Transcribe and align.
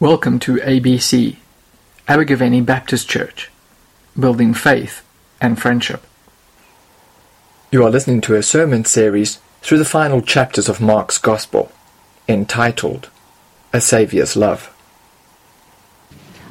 Welcome 0.00 0.38
to 0.40 0.58
ABC, 0.58 1.38
Abergavenny 2.06 2.64
Baptist 2.64 3.08
Church, 3.08 3.50
building 4.16 4.54
faith 4.54 5.04
and 5.40 5.60
friendship. 5.60 6.04
You 7.72 7.84
are 7.84 7.90
listening 7.90 8.20
to 8.20 8.36
a 8.36 8.42
sermon 8.44 8.84
series 8.84 9.40
through 9.60 9.78
the 9.78 9.84
final 9.84 10.22
chapters 10.22 10.68
of 10.68 10.80
Mark's 10.80 11.18
Gospel, 11.18 11.72
entitled 12.28 13.10
A 13.72 13.80
Saviour's 13.80 14.36
Love. 14.36 14.72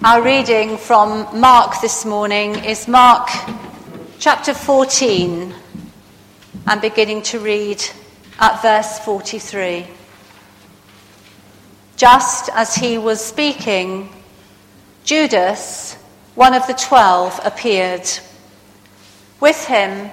Our 0.03 0.21
reading 0.21 0.75
from 0.75 1.39
Mark 1.39 1.79
this 1.79 2.03
morning 2.03 2.65
is 2.65 2.85
Mark 2.85 3.29
chapter 4.19 4.53
14 4.53 5.55
and 6.67 6.81
beginning 6.81 7.21
to 7.21 7.39
read 7.39 7.81
at 8.39 8.61
verse 8.61 8.99
43. 8.99 9.87
Just 11.97 12.49
as 12.53 12.75
he 12.75 12.99
was 12.99 13.19
speaking, 13.19 14.09
Judas, 15.03 15.95
one 16.35 16.53
of 16.53 16.67
the 16.67 16.75
twelve, 16.75 17.39
appeared. 17.43 18.07
With 19.39 19.65
him 19.65 20.11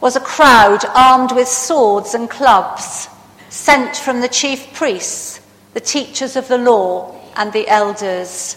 was 0.00 0.14
a 0.14 0.20
crowd 0.20 0.84
armed 0.94 1.32
with 1.32 1.48
swords 1.48 2.14
and 2.14 2.30
clubs, 2.30 3.08
sent 3.48 3.96
from 3.96 4.20
the 4.20 4.28
chief 4.28 4.72
priests, 4.72 5.40
the 5.72 5.80
teachers 5.80 6.36
of 6.36 6.46
the 6.46 6.58
law, 6.58 7.20
and 7.34 7.52
the 7.52 7.66
elders. 7.66 8.56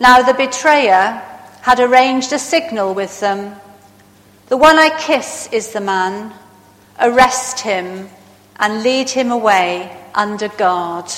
Now 0.00 0.22
the 0.22 0.34
betrayer 0.34 1.22
had 1.60 1.78
arranged 1.78 2.32
a 2.32 2.40
signal 2.40 2.92
with 2.92 3.20
them. 3.20 3.54
The 4.48 4.56
one 4.56 4.78
I 4.78 4.98
kiss 4.98 5.48
is 5.52 5.72
the 5.72 5.80
man. 5.80 6.34
Arrest 6.98 7.60
him 7.60 8.08
and 8.56 8.82
lead 8.82 9.10
him 9.10 9.30
away 9.30 9.94
under 10.18 10.48
guard. 10.48 11.10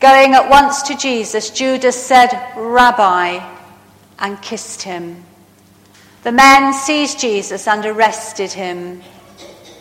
Going 0.00 0.34
at 0.34 0.48
once 0.48 0.82
to 0.82 0.96
Jesus, 0.96 1.50
Judas 1.50 2.02
said, 2.02 2.30
Rabbi, 2.56 3.38
and 4.18 4.42
kissed 4.42 4.82
him. 4.82 5.24
The 6.22 6.32
men 6.32 6.72
seized 6.72 7.20
Jesus 7.20 7.68
and 7.68 7.84
arrested 7.84 8.52
him. 8.52 9.02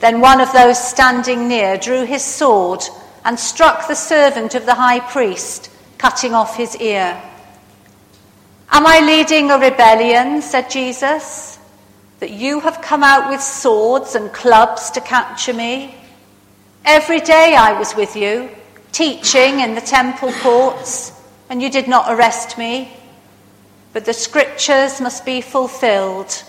Then 0.02 0.20
one 0.20 0.42
of 0.42 0.52
those 0.52 0.78
standing 0.78 1.48
near 1.48 1.78
drew 1.78 2.06
his 2.06 2.24
sword 2.24 2.84
and 3.24 3.40
struck 3.40 3.88
the 3.88 3.96
servant 3.96 4.54
of 4.54 4.66
the 4.66 4.76
high 4.76 5.00
priest, 5.00 5.72
cutting 5.98 6.34
off 6.34 6.58
his 6.58 6.76
ear. 6.76 7.20
Am 8.70 8.86
I 8.86 9.00
leading 9.00 9.50
a 9.50 9.58
rebellion, 9.58 10.42
said 10.42 10.70
Jesus, 10.70 11.58
that 12.20 12.32
you 12.32 12.60
have 12.60 12.82
come 12.82 13.04
out 13.04 13.30
with 13.30 13.42
swords 13.42 14.14
and 14.14 14.32
clubs 14.34 14.92
to 14.92 15.02
capture 15.02 15.54
me? 15.54 15.96
Every 16.90 17.20
day 17.20 17.54
I 17.54 17.78
was 17.78 17.98
with 17.98 18.16
you, 18.16 18.50
teaching 18.94 19.60
in 19.60 19.76
the 19.76 19.82
temple 19.82 20.32
courts, 20.32 21.12
and 21.50 21.62
you 21.62 21.70
did 21.70 21.90
not 21.90 22.10
arrest 22.10 22.58
me. 22.58 22.94
But 23.92 24.06
the 24.06 24.14
scriptures 24.14 25.02
must 25.02 25.26
be 25.26 25.42
fulfilled. 25.42 26.44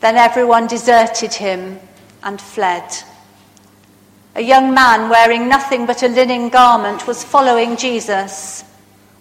Then 0.00 0.16
everyone 0.16 0.66
deserted 0.66 1.32
him 1.32 1.80
and 2.22 2.38
fled. 2.38 2.84
A 4.34 4.42
young 4.42 4.74
man 4.74 5.08
wearing 5.08 5.48
nothing 5.48 5.86
but 5.86 6.02
a 6.02 6.08
linen 6.08 6.50
garment 6.50 7.06
was 7.06 7.24
following 7.24 7.78
Jesus. 7.78 8.62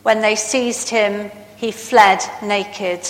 When 0.02 0.20
they 0.20 0.36
seized 0.36 0.90
him, 0.90 1.32
he 1.56 1.72
fled 1.72 2.20
naked, 2.42 3.08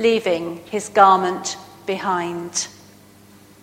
leaving 0.00 0.56
his 0.72 0.88
garment 0.88 1.56
behind. 1.86 2.66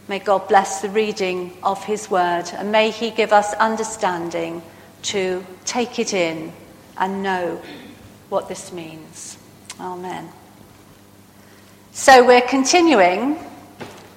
May 0.09 0.17
God 0.17 0.47
bless 0.47 0.81
the 0.81 0.89
reading 0.89 1.55
of 1.61 1.83
his 1.83 2.09
word 2.09 2.45
and 2.53 2.71
may 2.71 2.89
he 2.89 3.11
give 3.11 3.31
us 3.31 3.53
understanding 3.53 4.63
to 5.03 5.45
take 5.65 5.99
it 5.99 6.15
in 6.15 6.51
and 6.97 7.21
know 7.21 7.61
what 8.29 8.49
this 8.49 8.73
means. 8.73 9.37
Amen. 9.79 10.27
So 11.91 12.25
we're 12.25 12.41
continuing 12.41 13.37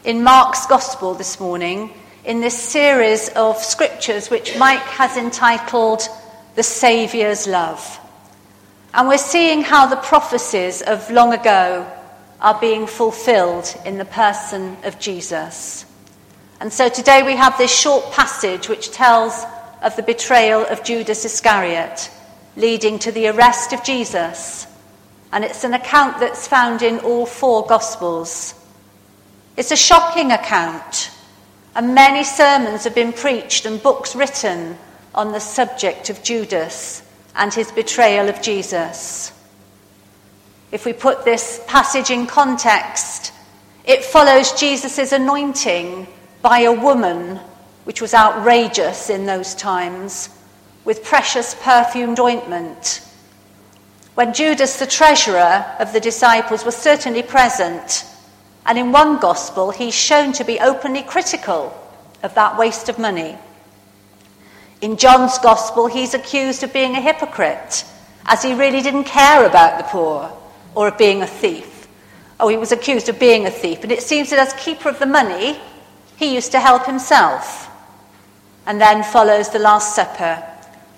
in 0.04 0.25
Mark's 0.25 0.64
Gospel 0.64 1.12
this 1.12 1.38
morning 1.38 1.92
in 2.25 2.41
this 2.41 2.58
series 2.58 3.28
of 3.36 3.58
scriptures 3.58 4.31
which 4.31 4.56
Mike 4.56 4.81
has 4.81 5.19
entitled 5.19 6.08
The 6.54 6.62
Saviour's 6.62 7.47
Love. 7.47 8.00
And 8.94 9.08
we're 9.08 9.19
seeing 9.19 9.60
how 9.60 9.84
the 9.88 9.97
prophecies 9.97 10.81
of 10.81 11.10
long 11.10 11.34
ago 11.34 11.86
are 12.42 12.60
being 12.60 12.86
fulfilled 12.86 13.75
in 13.86 13.97
the 13.97 14.04
person 14.04 14.76
of 14.82 14.98
Jesus. 14.98 15.86
And 16.60 16.72
so 16.72 16.88
today 16.88 17.22
we 17.22 17.36
have 17.36 17.56
this 17.56 17.75
short 17.75 18.12
passage 18.12 18.69
which 18.69 18.91
tells 18.91 19.44
of 19.80 19.97
the 19.97 20.03
betrayal 20.03 20.66
of 20.66 20.84
Judas 20.84 21.25
Iscariot, 21.25 22.10
leading 22.56 22.98
to 22.98 23.12
the 23.12 23.28
arrest 23.28 23.72
of 23.72 23.84
Jesus. 23.84 24.66
And 25.32 25.44
it's 25.44 25.64
an 25.64 25.72
account 25.72 26.20
that's 26.20 26.47
found 26.47 26.82
in 26.82 26.98
all 26.98 27.26
four 27.26 27.64
Gospels. 27.66 28.54
It's 29.56 29.70
a 29.70 29.76
shocking 29.76 30.32
account, 30.32 31.10
and 31.75 31.94
many 31.94 32.25
sermons 32.25 32.84
have 32.84 32.94
been 32.94 33.12
preached 33.12 33.66
and 33.66 33.82
books 33.82 34.16
written 34.16 34.76
on 35.14 35.32
the 35.32 35.41
subject 35.41 36.10
of 36.10 36.22
Judas 36.22 37.02
and 37.34 37.52
his 37.52 37.70
betrayal 37.70 38.28
of 38.28 38.42
Jesus. 38.42 39.31
If 40.72 40.86
we 40.86 40.94
put 40.94 41.26
this 41.26 41.62
passage 41.66 42.10
in 42.10 42.26
context, 42.26 43.30
it 43.84 44.02
follows 44.02 44.52
Jesus' 44.52 45.12
anointing 45.12 46.06
by 46.40 46.60
a 46.60 46.72
woman, 46.72 47.38
which 47.84 48.00
was 48.00 48.14
outrageous 48.14 49.10
in 49.10 49.26
those 49.26 49.54
times, 49.54 50.30
with 50.86 51.04
precious 51.04 51.54
perfumed 51.60 52.18
ointment. 52.18 53.06
When 54.14 54.32
Judas, 54.32 54.78
the 54.78 54.86
treasurer 54.86 55.66
of 55.78 55.92
the 55.92 56.00
disciples, 56.00 56.64
was 56.64 56.74
certainly 56.74 57.22
present, 57.22 58.06
and 58.64 58.78
in 58.78 58.92
one 58.92 59.18
gospel, 59.18 59.72
he's 59.72 59.94
shown 59.94 60.32
to 60.32 60.44
be 60.44 60.58
openly 60.58 61.02
critical 61.02 61.78
of 62.22 62.34
that 62.34 62.56
waste 62.56 62.88
of 62.88 62.98
money. 62.98 63.36
In 64.80 64.96
John's 64.96 65.36
gospel, 65.38 65.86
he's 65.86 66.14
accused 66.14 66.62
of 66.62 66.72
being 66.72 66.96
a 66.96 67.00
hypocrite, 67.00 67.84
as 68.24 68.42
he 68.42 68.54
really 68.54 68.80
didn't 68.80 69.04
care 69.04 69.44
about 69.44 69.76
the 69.76 69.84
poor 69.84 70.32
or 70.74 70.88
of 70.88 70.98
being 70.98 71.22
a 71.22 71.26
thief. 71.26 71.88
Oh, 72.40 72.48
he 72.48 72.56
was 72.56 72.72
accused 72.72 73.08
of 73.08 73.18
being 73.18 73.46
a 73.46 73.50
thief, 73.50 73.82
and 73.82 73.92
it 73.92 74.02
seems 74.02 74.30
that 74.30 74.38
as 74.38 74.52
keeper 74.54 74.88
of 74.88 74.98
the 74.98 75.06
money, 75.06 75.60
he 76.16 76.34
used 76.34 76.52
to 76.52 76.60
help 76.60 76.86
himself. 76.86 77.68
And 78.66 78.80
then 78.80 79.02
follows 79.02 79.50
the 79.50 79.58
Last 79.58 79.94
Supper, 79.94 80.42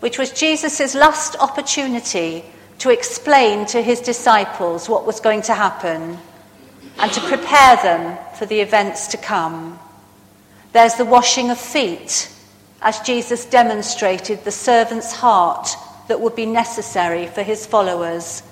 which 0.00 0.18
was 0.18 0.30
Jesus' 0.30 0.94
last 0.94 1.36
opportunity 1.36 2.44
to 2.78 2.90
explain 2.90 3.66
to 3.66 3.80
his 3.80 4.00
disciples 4.00 4.88
what 4.88 5.06
was 5.06 5.20
going 5.20 5.42
to 5.42 5.54
happen 5.54 6.18
and 6.98 7.12
to 7.12 7.20
prepare 7.22 7.76
them 7.76 8.18
for 8.38 8.46
the 8.46 8.60
events 8.60 9.08
to 9.08 9.16
come. 9.16 9.78
There's 10.72 10.94
the 10.94 11.04
washing 11.04 11.50
of 11.50 11.58
feet, 11.58 12.30
as 12.82 13.00
Jesus 13.00 13.46
demonstrated 13.46 14.44
the 14.44 14.50
servant's 14.50 15.12
heart 15.12 15.68
that 16.08 16.20
would 16.20 16.36
be 16.36 16.46
necessary 16.46 17.26
for 17.26 17.42
his 17.42 17.64
followers 17.64 18.42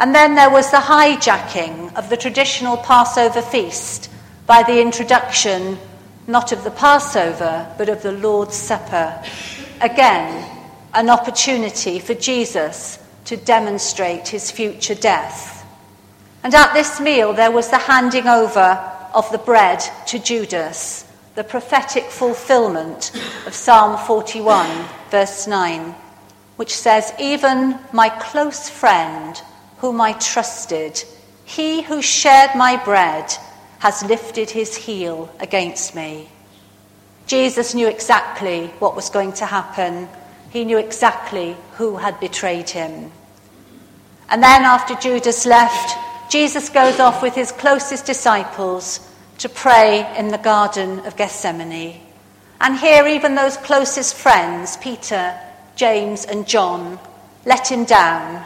and 0.00 0.14
then 0.14 0.34
there 0.34 0.50
was 0.50 0.70
the 0.70 0.78
hijacking 0.78 1.94
of 1.94 2.08
the 2.08 2.16
traditional 2.16 2.78
Passover 2.78 3.42
feast 3.42 4.10
by 4.46 4.62
the 4.62 4.80
introduction 4.80 5.78
not 6.26 6.52
of 6.52 6.64
the 6.64 6.70
Passover, 6.70 7.72
but 7.76 7.88
of 7.88 8.02
the 8.02 8.12
Lord's 8.12 8.56
Supper. 8.56 9.22
Again, 9.80 10.48
an 10.94 11.10
opportunity 11.10 11.98
for 11.98 12.14
Jesus 12.14 12.98
to 13.26 13.36
demonstrate 13.36 14.28
his 14.28 14.50
future 14.50 14.94
death. 14.94 15.66
And 16.42 16.54
at 16.54 16.72
this 16.72 17.00
meal, 17.00 17.32
there 17.32 17.50
was 17.50 17.68
the 17.68 17.78
handing 17.78 18.26
over 18.26 18.78
of 19.12 19.30
the 19.32 19.38
bread 19.38 19.84
to 20.06 20.18
Judas, 20.18 21.04
the 21.34 21.44
prophetic 21.44 22.04
fulfillment 22.04 23.12
of 23.46 23.54
Psalm 23.54 23.98
41, 24.06 24.86
verse 25.10 25.46
9, 25.46 25.94
which 26.56 26.74
says, 26.74 27.12
Even 27.18 27.78
my 27.92 28.08
close 28.08 28.70
friend, 28.70 29.40
whom 29.80 30.00
I 30.00 30.12
trusted, 30.12 31.02
he 31.44 31.82
who 31.82 32.02
shared 32.02 32.54
my 32.54 32.76
bread, 32.84 33.32
has 33.78 34.04
lifted 34.04 34.50
his 34.50 34.76
heel 34.76 35.34
against 35.40 35.94
me. 35.94 36.28
Jesus 37.26 37.74
knew 37.74 37.88
exactly 37.88 38.66
what 38.78 38.94
was 38.94 39.08
going 39.08 39.32
to 39.34 39.46
happen. 39.46 40.08
He 40.50 40.64
knew 40.66 40.76
exactly 40.76 41.56
who 41.72 41.96
had 41.96 42.20
betrayed 42.20 42.68
him. 42.68 43.10
And 44.28 44.42
then, 44.42 44.62
after 44.62 44.94
Judas 44.96 45.46
left, 45.46 45.96
Jesus 46.30 46.68
goes 46.68 47.00
off 47.00 47.22
with 47.22 47.34
his 47.34 47.50
closest 47.50 48.04
disciples 48.04 49.00
to 49.38 49.48
pray 49.48 50.14
in 50.18 50.28
the 50.28 50.38
Garden 50.38 51.00
of 51.06 51.16
Gethsemane. 51.16 52.00
And 52.60 52.76
here, 52.76 53.06
even 53.06 53.34
those 53.34 53.56
closest 53.56 54.14
friends, 54.14 54.76
Peter, 54.76 55.34
James, 55.74 56.26
and 56.26 56.46
John, 56.46 56.98
let 57.46 57.70
him 57.70 57.84
down 57.86 58.44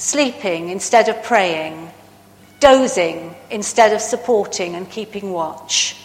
sleeping 0.00 0.70
instead 0.70 1.08
of 1.08 1.22
praying, 1.22 1.90
dozing 2.58 3.34
instead 3.50 3.92
of 3.92 4.00
supporting 4.00 4.74
and 4.74 4.90
keeping 4.90 5.30
watch. 5.30 5.96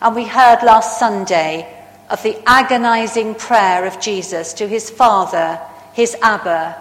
And 0.00 0.14
we 0.14 0.24
heard 0.24 0.62
last 0.62 0.98
Sunday 0.98 1.68
of 2.10 2.22
the 2.22 2.36
agonizing 2.46 3.34
prayer 3.34 3.84
of 3.84 4.00
Jesus 4.00 4.54
to 4.54 4.66
his 4.66 4.90
Father 4.90 5.60
his 5.94 6.16
Abba, 6.22 6.72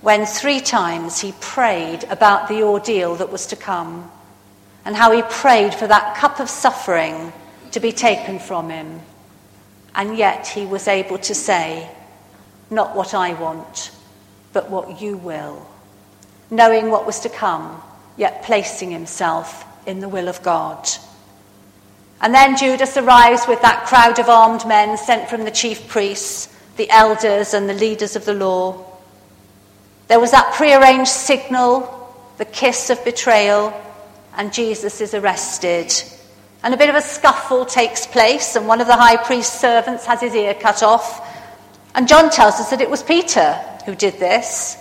when 0.00 0.24
three 0.24 0.60
times 0.60 1.20
he 1.20 1.32
prayed 1.40 2.04
about 2.04 2.48
the 2.48 2.62
ordeal 2.62 3.14
that 3.16 3.30
was 3.30 3.46
to 3.48 3.56
come 3.56 4.10
and 4.86 4.96
how 4.96 5.12
he 5.12 5.22
prayed 5.22 5.74
for 5.74 5.86
that 5.86 6.16
cup 6.16 6.40
of 6.40 6.48
suffering 6.48 7.32
to 7.72 7.80
be 7.80 7.92
taken 7.92 8.38
from 8.38 8.70
him. 8.70 9.00
And 9.94 10.16
yet 10.16 10.46
he 10.46 10.64
was 10.64 10.88
able 10.88 11.18
to 11.18 11.34
say, 11.34 11.90
Not 12.70 12.96
what 12.96 13.14
I 13.14 13.34
want, 13.34 13.90
but 14.54 14.70
what 14.70 15.00
you 15.00 15.18
will. 15.18 15.66
Knowing 16.54 16.88
what 16.88 17.04
was 17.04 17.18
to 17.20 17.28
come, 17.28 17.82
yet 18.16 18.44
placing 18.44 18.92
himself 18.92 19.64
in 19.86 19.98
the 19.98 20.08
will 20.08 20.28
of 20.28 20.40
God. 20.44 20.88
And 22.20 22.32
then 22.32 22.56
Judas 22.56 22.96
arrives 22.96 23.48
with 23.48 23.60
that 23.62 23.86
crowd 23.86 24.20
of 24.20 24.28
armed 24.28 24.64
men 24.64 24.96
sent 24.96 25.28
from 25.28 25.44
the 25.44 25.50
chief 25.50 25.88
priests, 25.88 26.48
the 26.76 26.88
elders, 26.90 27.54
and 27.54 27.68
the 27.68 27.74
leaders 27.74 28.14
of 28.14 28.24
the 28.24 28.34
law. 28.34 28.84
There 30.06 30.20
was 30.20 30.30
that 30.30 30.54
prearranged 30.54 31.10
signal, 31.10 31.90
the 32.38 32.44
kiss 32.44 32.88
of 32.88 33.04
betrayal, 33.04 33.74
and 34.36 34.52
Jesus 34.52 35.00
is 35.00 35.12
arrested. 35.12 35.92
And 36.62 36.72
a 36.72 36.76
bit 36.76 36.88
of 36.88 36.94
a 36.94 37.02
scuffle 37.02 37.64
takes 37.66 38.06
place, 38.06 38.54
and 38.54 38.68
one 38.68 38.80
of 38.80 38.86
the 38.86 38.96
high 38.96 39.16
priest's 39.16 39.58
servants 39.58 40.06
has 40.06 40.20
his 40.20 40.36
ear 40.36 40.54
cut 40.54 40.84
off. 40.84 41.20
And 41.96 42.06
John 42.06 42.30
tells 42.30 42.60
us 42.60 42.70
that 42.70 42.80
it 42.80 42.88
was 42.88 43.02
Peter 43.02 43.54
who 43.86 43.96
did 43.96 44.20
this. 44.20 44.78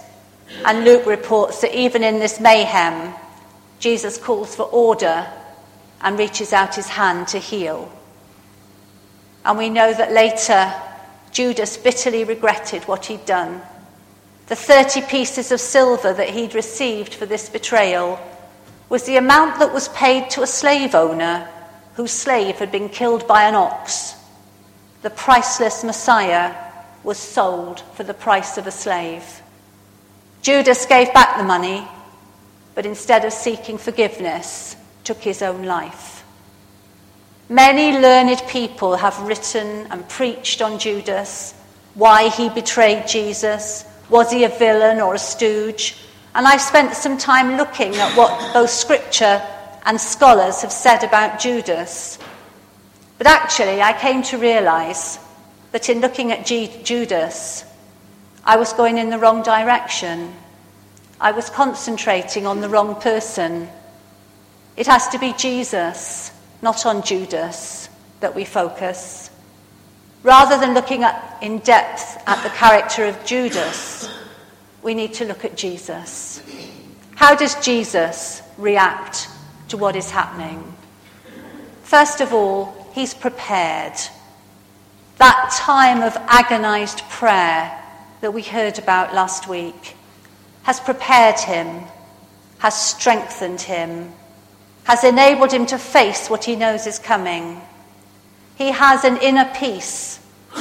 And 0.66 0.86
Luke 0.86 1.06
reports 1.06 1.62
that 1.62 1.78
even 1.78 2.04
in 2.04 2.20
this 2.20 2.40
mayhem, 2.40 3.14
Jesus 3.80 4.18
calls 4.18 4.56
for 4.56 4.64
order 4.64 5.28
and 6.02 6.18
reaches 6.18 6.54
out 6.54 6.76
his 6.76 6.88
hand 6.88 7.28
to 7.30 7.40
heal. 7.40 7.92
And 9.46 9.58
we 9.58 9.70
know 9.70 9.94
that 9.94 10.12
later 10.12 10.74
Judas 11.32 11.78
bitterly 11.78 12.24
regretted 12.24 12.84
what 12.84 13.08
he'd 13.08 13.26
done. 13.26 13.62
The 14.48 14.56
30 14.56 15.02
pieces 15.04 15.52
of 15.52 15.60
silver 15.60 16.14
that 16.14 16.30
he'd 16.30 16.56
received 16.56 17.14
for 17.14 17.26
this 17.26 17.50
betrayal 17.50 18.20
was 18.90 19.04
the 19.04 19.18
amount 19.18 19.60
that 19.60 19.74
was 19.74 19.88
paid 19.90 20.30
to 20.32 20.44
a 20.44 20.48
slave 20.48 20.94
owner 20.94 21.48
whose 21.96 22.12
slave 22.12 22.58
had 22.58 22.72
been 22.72 22.90
killed 22.90 23.28
by 23.28 23.44
an 23.44 23.56
ox. 23.56 24.16
The 25.02 25.10
priceless 25.10 25.84
Messiah 25.84 26.56
was 27.04 27.18
sold 27.18 27.82
for 27.96 28.04
the 28.04 28.14
price 28.14 28.58
of 28.58 28.68
a 28.68 28.72
slave. 28.72 29.43
Judas 30.44 30.86
gave 30.86 31.14
back 31.14 31.38
the 31.38 31.44
money, 31.44 31.88
but 32.76 32.86
instead 32.86 33.24
of 33.24 33.32
seeking 33.32 33.78
forgiveness, 33.78 34.76
took 35.06 35.20
his 35.20 35.42
own 35.42 35.64
life. 35.64 36.26
Many 37.48 37.98
learned 37.98 38.44
people 38.50 38.98
have 38.98 39.18
written 39.22 39.88
and 39.90 40.08
preached 40.10 40.62
on 40.62 40.80
Judas, 40.80 41.54
why 41.94 42.28
he 42.28 42.50
betrayed 42.50 43.08
Jesus, 43.08 43.86
was 44.10 44.32
he 44.34 44.44
a 44.44 44.50
villain 44.50 45.00
or 45.00 45.16
a 45.16 45.20
stooge? 45.20 45.96
And 46.36 46.46
I've 46.46 46.60
spent 46.62 46.94
some 46.94 47.18
time 47.18 47.56
looking 47.56 47.96
at 47.96 48.18
what 48.18 48.54
both 48.54 48.70
scripture 48.70 49.42
and 49.86 50.00
scholars 50.00 50.62
have 50.62 50.74
said 50.74 51.06
about 51.06 51.40
Judas. 51.40 52.20
But 53.18 53.28
actually, 53.28 53.82
I 53.82 53.94
came 53.94 54.22
to 54.24 54.38
realize 54.38 55.20
that 55.72 55.88
in 55.88 56.02
looking 56.02 56.34
at 56.34 56.46
G- 56.46 56.82
Judas, 56.84 57.64
I 58.46 58.58
was 58.58 58.74
going 58.74 58.98
in 58.98 59.10
the 59.10 59.20
wrong 59.20 59.42
direction. 59.42 60.34
I 61.20 61.32
was 61.32 61.50
concentrating 61.50 62.46
on 62.46 62.60
the 62.60 62.68
wrong 62.68 63.00
person. 63.00 63.70
It 64.76 64.88
has 64.88 65.08
to 65.10 65.20
be 65.20 65.34
Jesus, 65.34 66.32
not 66.62 66.86
on 66.86 67.04
Judas, 67.04 67.88
that 68.20 68.36
we 68.36 68.44
focus. 68.44 69.30
Rather 70.24 70.58
than 70.58 70.74
looking 70.74 71.04
at, 71.04 71.38
in 71.42 71.60
depth 71.60 72.22
at 72.28 72.42
the 72.44 72.50
character 72.50 73.06
of 73.06 73.24
Judas, 73.24 74.10
we 74.82 74.94
need 74.94 75.14
to 75.14 75.26
look 75.26 75.46
at 75.46 75.56
Jesus. 75.56 76.42
How 77.16 77.36
does 77.36 77.56
Jesus 77.64 78.42
react 78.58 79.30
to 79.70 79.78
what 79.78 79.96
is 79.96 80.12
happening? 80.12 80.74
First 81.84 82.20
of 82.20 82.34
all, 82.34 82.90
he's 82.94 83.14
prepared. 83.14 83.94
That 85.18 85.54
time 85.56 86.02
of 86.02 86.18
agonized 86.28 87.00
prayer 87.10 87.80
that 88.24 88.32
we 88.32 88.42
heard 88.42 88.80
about 88.80 89.14
last 89.14 89.50
week 89.50 89.98
has 90.62 90.80
prepared 90.80 91.38
him, 91.38 91.84
has 92.60 92.74
strengthened 92.74 93.60
him, 93.60 94.14
has 94.86 95.04
enabled 95.04 95.52
him 95.52 95.66
to 95.66 95.78
face 95.78 96.30
what 96.30 96.46
he 96.46 96.56
knows 96.56 96.88
is 96.88 97.00
coming. 97.00 97.60
He 98.56 98.72
has 98.72 99.04
an 99.04 99.18
inner 99.18 99.52
peace 99.54 100.20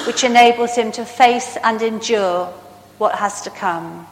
which 0.09 0.25
enables 0.25 0.75
him 0.75 0.91
to 0.91 1.05
face 1.05 1.57
and 1.63 1.81
endure 1.83 2.47
what 2.99 3.15
has 3.15 3.43
to 3.43 3.51
come 3.51 4.09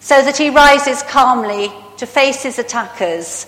so 0.00 0.22
that 0.22 0.38
he 0.38 0.48
rises 0.48 1.02
calmly 1.02 1.70
to 1.98 2.06
face 2.06 2.42
his 2.42 2.58
attackers 2.58 3.46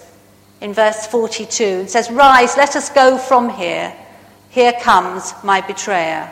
in 0.61 0.75
verse 0.75 1.07
42 1.07 1.65
and 1.65 1.91
says, 1.91 2.11
Rise, 2.11 2.55
let 2.59 2.77
us 2.77 2.91
go 2.91 3.17
from 3.17 3.49
here. 3.49 3.97
Here 4.51 4.75
comes 4.83 5.33
my 5.43 5.63
betrayer. 5.63 6.31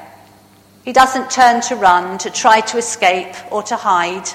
He 0.88 0.94
doesn't 0.94 1.31
turn 1.31 1.61
to 1.69 1.76
run, 1.76 2.17
to 2.25 2.31
try 2.31 2.62
to 2.62 2.79
escape, 2.79 3.35
or 3.52 3.62
to 3.64 3.76
hide. 3.76 4.26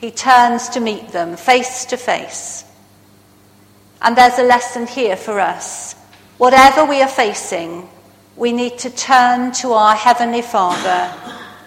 He 0.00 0.10
turns 0.10 0.68
to 0.70 0.80
meet 0.80 1.10
them 1.10 1.36
face 1.36 1.84
to 1.84 1.96
face. 1.96 2.64
And 4.02 4.16
there's 4.16 4.40
a 4.40 4.42
lesson 4.42 4.88
here 4.88 5.14
for 5.14 5.38
us. 5.38 5.94
Whatever 6.38 6.84
we 6.84 7.00
are 7.00 7.06
facing, 7.06 7.88
we 8.34 8.50
need 8.50 8.78
to 8.80 8.90
turn 8.90 9.52
to 9.62 9.74
our 9.74 9.94
Heavenly 9.94 10.42
Father 10.42 11.14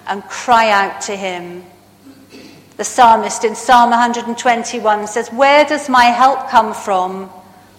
and 0.08 0.22
cry 0.26 0.72
out 0.72 1.00
to 1.04 1.16
Him 1.16 1.64
the 2.82 2.86
psalmist 2.86 3.44
in 3.44 3.54
Psalm 3.54 3.92
121 3.92 5.06
says, 5.06 5.30
Where 5.30 5.64
does 5.66 5.88
my 5.88 6.06
help 6.06 6.50
come 6.50 6.74
from? 6.74 7.30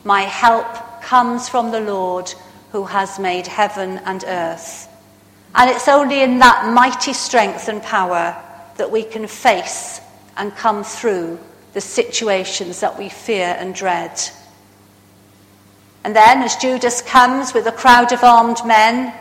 My 0.05 0.23
help 0.23 1.03
comes 1.03 1.49
from 1.49 1.73
the 1.73 1.81
Lord 1.81 2.33
who 2.71 2.85
has 2.85 3.19
made 3.19 3.49
heaven 3.49 3.99
and 4.05 4.23
earth. 4.25 4.89
And 5.55 5.71
it's 5.71 5.89
only 5.89 6.23
in 6.23 6.39
that 6.39 6.73
mighty 6.73 7.13
strength 7.13 7.69
and 7.69 7.83
power 7.83 8.37
that 8.77 8.91
we 8.91 9.03
can 9.03 9.27
face 9.27 10.01
and 10.37 10.55
come 10.57 10.83
through 10.83 11.39
the 11.75 11.81
situations 11.81 12.81
that 12.81 12.99
we 12.99 13.09
fear 13.09 13.57
and 13.59 13.75
dread. 13.75 14.21
And 16.05 16.17
then, 16.17 16.43
as 16.43 16.57
Judas 16.57 17.03
comes 17.03 17.55
with 17.55 17.67
a 17.67 17.73
crowd 17.73 18.13
of 18.13 18.25
armed 18.25 18.59
men, 18.67 19.15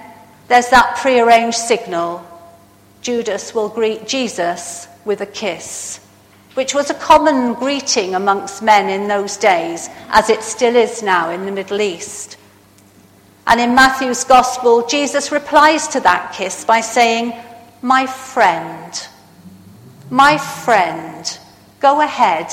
there's 0.48 0.70
that 0.70 0.98
prearranged 0.98 1.58
signal. 1.58 2.26
Judas 3.02 3.54
will 3.54 3.70
greet 3.70 4.08
Jesus 4.08 4.88
with 5.06 5.22
a 5.22 5.26
kiss, 5.26 6.00
which 6.56 6.74
was 6.74 6.90
a 6.90 6.96
common 6.96 7.54
greeting 7.54 8.16
amongst 8.16 8.62
men 8.62 8.90
in 8.90 9.08
those 9.08 9.38
days, 9.38 9.90
as 10.10 10.30
it 10.30 10.44
still 10.44 10.76
is 10.76 11.04
now 11.04 11.30
in 11.30 11.46
the 11.46 11.52
Middle 11.52 11.82
East. 11.82 12.38
And 13.52 13.60
in 13.60 13.76
Matthew's 13.76 14.24
Gospel, 14.24 14.88
Jesus 14.88 15.30
replies 15.30 15.90
to 15.90 16.00
that 16.00 16.32
kiss 16.32 16.64
by 16.64 16.80
saying, 16.80 17.34
My 17.82 18.08
friend, 18.08 18.94
my 20.10 20.38
friend, 20.38 21.38
go 21.82 22.00
ahead 22.00 22.48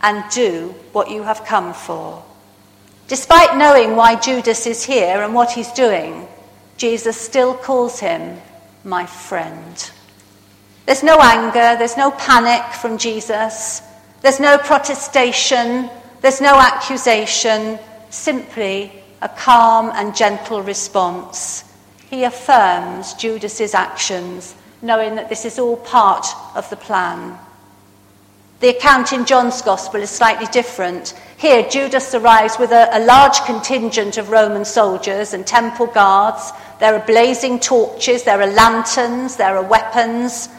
and 0.00 0.22
do 0.30 0.72
what 0.92 1.10
you 1.10 1.24
have 1.24 1.44
come 1.44 1.74
for. 1.74 2.22
Despite 3.08 3.58
knowing 3.58 3.96
why 3.96 4.14
Judas 4.14 4.64
is 4.68 4.84
here 4.84 5.22
and 5.22 5.34
what 5.34 5.50
he's 5.50 5.72
doing, 5.72 6.28
Jesus 6.76 7.20
still 7.20 7.54
calls 7.54 7.98
him 7.98 8.40
my 8.84 9.06
friend. 9.06 9.90
There's 10.86 11.02
no 11.02 11.18
anger, 11.20 11.76
there's 11.76 11.96
no 11.96 12.12
panic 12.12 12.62
from 12.74 12.96
Jesus, 12.96 13.82
there's 14.22 14.38
no 14.38 14.56
protestation, 14.58 15.90
there's 16.20 16.40
no 16.40 16.60
accusation, 16.60 17.80
simply 18.10 19.03
a 19.24 19.28
calm 19.30 19.90
and 19.94 20.14
gentle 20.14 20.62
response. 20.62 21.64
He 22.10 22.24
affirms 22.24 23.14
Judas's 23.14 23.74
actions, 23.74 24.54
knowing 24.82 25.14
that 25.14 25.30
this 25.30 25.46
is 25.46 25.58
all 25.58 25.78
part 25.78 26.26
of 26.54 26.68
the 26.68 26.76
plan. 26.76 27.38
The 28.60 28.76
account 28.76 29.14
in 29.14 29.24
John's 29.24 29.62
Gospel 29.62 30.00
is 30.02 30.10
slightly 30.10 30.46
different. 30.52 31.14
Here, 31.38 31.68
Judas 31.68 32.14
arrives 32.14 32.58
with 32.58 32.70
a, 32.70 32.88
a, 32.92 33.04
large 33.04 33.40
contingent 33.40 34.18
of 34.18 34.30
Roman 34.30 34.64
soldiers 34.64 35.34
and 35.34 35.46
temple 35.46 35.86
guards. 35.86 36.52
There 36.78 36.94
are 36.94 37.06
blazing 37.06 37.60
torches, 37.60 38.24
there 38.24 38.40
are 38.40 38.46
lanterns, 38.46 39.36
there 39.36 39.56
are 39.56 39.62
weapons. 39.62 40.50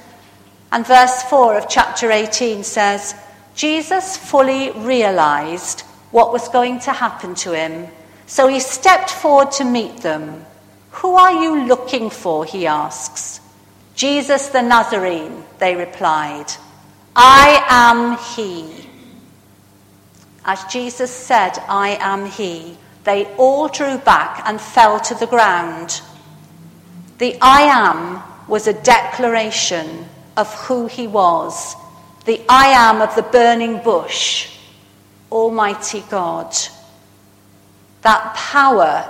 And 0.71 0.85
verse 0.85 1.21
4 1.23 1.57
of 1.57 1.69
chapter 1.69 2.11
18 2.11 2.63
says, 2.63 3.15
Jesus 3.55 4.17
fully 4.17 4.71
realized 4.71 5.81
what 6.11 6.33
was 6.33 6.49
going 6.49 6.79
to 6.81 6.91
happen 6.91 7.35
to 7.35 7.53
him, 7.53 7.87
so 8.27 8.47
he 8.47 8.59
stepped 8.59 9.09
forward 9.09 9.51
to 9.53 9.63
meet 9.63 9.97
them. 9.97 10.45
Who 10.91 11.15
are 11.15 11.43
you 11.43 11.67
looking 11.67 12.09
for? 12.09 12.45
he 12.45 12.65
asks. 12.67 13.39
Jesus 13.95 14.47
the 14.49 14.61
Nazarene, 14.61 15.43
they 15.59 15.75
replied. 15.75 16.47
I 17.15 17.63
am 17.69 18.17
he. 18.35 18.89
As 20.43 20.63
Jesus 20.65 21.11
said, 21.11 21.57
I 21.69 21.97
am 21.99 22.25
he, 22.25 22.77
they 23.03 23.25
all 23.37 23.67
drew 23.67 23.97
back 23.99 24.41
and 24.45 24.59
fell 24.59 24.99
to 25.01 25.15
the 25.15 25.27
ground. 25.27 26.01
The 27.17 27.37
I 27.41 27.61
am 27.61 28.21
was 28.47 28.67
a 28.67 28.81
declaration 28.83 30.05
of 30.35 30.53
who 30.53 30.87
he 30.87 31.07
was, 31.07 31.75
the 32.25 32.41
I 32.49 32.67
am 32.67 33.01
of 33.01 33.15
the 33.15 33.23
burning 33.23 33.81
bush, 33.81 34.57
Almighty 35.31 36.03
God. 36.09 36.55
That 38.05 38.35
power 38.35 39.03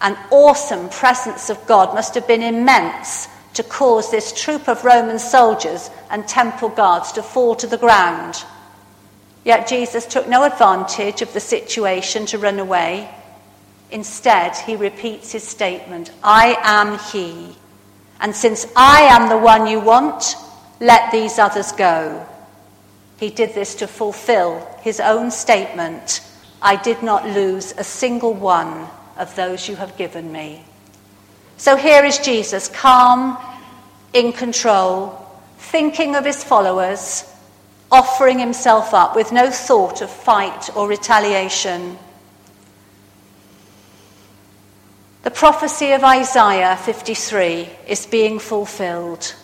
and 0.00 0.16
awesome 0.30 0.88
presence 0.88 1.50
of 1.50 1.66
God 1.66 1.94
must 1.94 2.14
have 2.14 2.26
been 2.26 2.42
immense 2.42 3.28
to 3.52 3.62
cause 3.62 4.10
this 4.10 4.32
troop 4.32 4.66
of 4.66 4.82
Roman 4.82 5.18
soldiers 5.18 5.90
and 6.08 6.26
temple 6.26 6.70
guards 6.70 7.12
to 7.12 7.22
fall 7.22 7.54
to 7.56 7.66
the 7.66 7.76
ground. 7.76 8.42
Yet 9.44 9.68
Jesus 9.68 10.06
took 10.06 10.26
no 10.26 10.44
advantage 10.44 11.20
of 11.20 11.34
the 11.34 11.40
situation 11.40 12.24
to 12.26 12.38
run 12.38 12.58
away. 12.58 13.10
Instead, 13.90 14.56
he 14.56 14.74
repeats 14.74 15.32
his 15.32 15.46
statement 15.46 16.10
I 16.24 16.56
am 16.62 16.98
he. 17.12 17.54
And 18.20 18.34
since 18.34 18.66
I 18.74 19.02
am 19.02 19.28
the 19.28 19.36
one 19.36 19.66
you 19.66 19.80
want, 19.80 20.34
let 20.80 21.12
these 21.12 21.38
others 21.38 21.72
go. 21.72 22.26
He 23.18 23.28
did 23.28 23.54
this 23.54 23.74
to 23.74 23.86
fulfill 23.86 24.66
his 24.80 24.98
own 24.98 25.30
statement 25.30 26.22
I 26.62 26.76
did 26.76 27.02
not 27.02 27.26
lose 27.26 27.72
a 27.76 27.84
single 27.84 28.34
one 28.34 28.88
of 29.16 29.34
those 29.36 29.68
you 29.68 29.76
have 29.76 29.96
given 29.96 30.30
me. 30.30 30.64
So 31.56 31.76
here 31.76 32.04
is 32.04 32.18
Jesus, 32.18 32.68
calm, 32.68 33.38
in 34.12 34.32
control, 34.32 35.26
thinking 35.58 36.16
of 36.16 36.24
his 36.24 36.42
followers, 36.42 37.24
offering 37.90 38.38
himself 38.38 38.94
up 38.94 39.14
with 39.16 39.32
no 39.32 39.50
thought 39.50 40.00
of 40.00 40.10
fight 40.10 40.74
or 40.76 40.88
retaliation. 40.88 41.98
The 45.22 45.30
prophecy 45.30 45.92
of 45.92 46.02
Isaiah 46.02 46.76
53 46.76 47.68
is 47.86 48.06
being 48.06 48.38
fulfilled. 48.38 49.34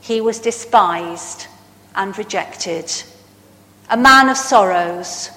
He 0.00 0.20
was 0.20 0.38
despised 0.38 1.46
and 1.94 2.16
rejected, 2.16 2.90
a 3.90 3.96
man 3.96 4.28
of 4.28 4.36
sorrows, 4.36 5.30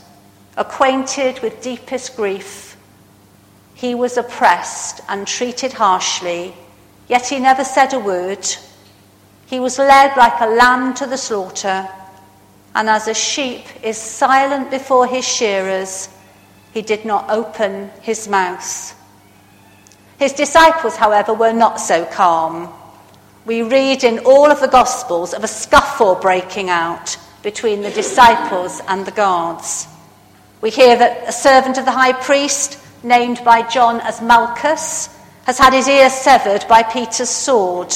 acquainted 0.57 1.39
with 1.41 1.61
deepest 1.61 2.15
grief. 2.15 2.77
He 3.73 3.95
was 3.95 4.17
oppressed 4.17 5.01
and 5.07 5.25
treated 5.25 5.73
harshly, 5.73 6.53
yet 7.07 7.27
he 7.27 7.39
never 7.39 7.63
said 7.63 7.93
a 7.93 7.99
word. 7.99 8.45
He 9.47 9.59
was 9.59 9.77
led 9.77 10.15
like 10.17 10.39
a 10.39 10.55
lamb 10.55 10.93
to 10.95 11.07
the 11.07 11.17
slaughter, 11.17 11.87
and 12.75 12.89
as 12.89 13.07
a 13.07 13.13
sheep 13.13 13.65
is 13.83 13.97
silent 13.97 14.69
before 14.69 15.07
his 15.07 15.27
shearers, 15.27 16.09
he 16.73 16.81
did 16.81 17.05
not 17.05 17.29
open 17.29 17.89
his 18.01 18.27
mouth. 18.27 18.95
His 20.19 20.33
disciples, 20.33 20.95
however, 20.95 21.33
were 21.33 21.51
not 21.51 21.79
so 21.79 22.05
calm. 22.05 22.71
We 23.45 23.63
read 23.63 24.03
in 24.03 24.19
all 24.19 24.51
of 24.51 24.61
the 24.61 24.67
Gospels 24.67 25.33
of 25.33 25.43
a 25.43 25.47
scuffle 25.47 26.15
breaking 26.15 26.69
out 26.69 27.17
between 27.41 27.81
the 27.81 27.89
disciples 27.89 28.81
and 28.87 29.05
the 29.05 29.11
guards. 29.11 29.87
We 30.61 30.69
hear 30.69 30.95
that 30.95 31.27
a 31.27 31.31
servant 31.31 31.79
of 31.79 31.85
the 31.85 31.91
high 31.91 32.13
priest, 32.13 32.77
named 33.03 33.43
by 33.43 33.67
John 33.67 33.99
as 34.01 34.21
Malchus, 34.21 35.09
has 35.45 35.57
had 35.57 35.73
his 35.73 35.87
ear 35.87 36.07
severed 36.07 36.67
by 36.69 36.83
Peter's 36.83 37.31
sword. 37.31 37.91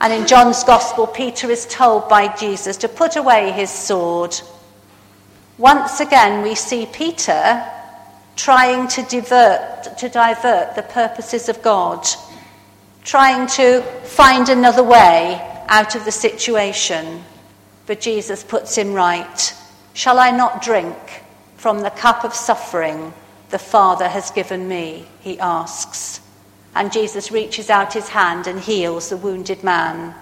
And 0.00 0.12
in 0.12 0.28
John's 0.28 0.62
Gospel, 0.62 1.08
Peter 1.08 1.50
is 1.50 1.66
told 1.66 2.08
by 2.08 2.32
Jesus 2.36 2.76
to 2.78 2.88
put 2.88 3.16
away 3.16 3.50
his 3.50 3.68
sword. 3.68 4.40
Once 5.58 5.98
again, 5.98 6.44
we 6.44 6.54
see 6.54 6.86
Peter 6.86 7.68
trying 8.36 8.86
to 8.86 9.02
divert, 9.02 9.98
to 9.98 10.08
divert 10.08 10.76
the 10.76 10.82
purposes 10.82 11.48
of 11.48 11.60
God, 11.62 12.06
trying 13.02 13.48
to 13.48 13.82
find 14.04 14.48
another 14.48 14.84
way 14.84 15.64
out 15.66 15.96
of 15.96 16.04
the 16.04 16.12
situation. 16.12 17.24
But 17.86 18.00
Jesus 18.00 18.44
puts 18.44 18.78
him 18.78 18.94
right. 18.94 19.52
Shall 19.94 20.20
I 20.20 20.30
not 20.30 20.62
drink 20.62 21.21
from 21.62 21.78
the 21.78 21.90
cup 21.90 22.24
of 22.24 22.34
suffering 22.34 23.14
the 23.50 23.58
Father 23.58 24.08
has 24.08 24.32
given 24.32 24.66
me? 24.66 25.06
He 25.20 25.38
asks. 25.38 26.20
And 26.74 26.92
Jesus 26.92 27.30
reaches 27.30 27.70
out 27.70 27.92
his 27.92 28.08
hand 28.08 28.48
and 28.48 28.58
heals 28.58 29.10
the 29.10 29.16
wounded 29.16 29.62
man. 29.62 30.12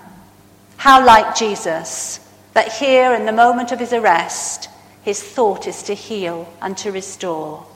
How 0.76 1.02
like 1.02 1.34
Jesus, 1.34 2.20
that 2.52 2.70
here 2.70 3.14
in 3.14 3.24
the 3.24 3.32
moment 3.32 3.72
of 3.72 3.78
his 3.78 3.94
arrest, 3.94 4.68
his 5.02 5.22
thought 5.22 5.66
is 5.66 5.82
to 5.84 5.94
heal 5.94 6.46
and 6.60 6.76
to 6.76 6.92
restore. 6.92 7.66